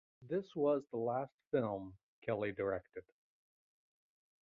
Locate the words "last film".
0.97-1.93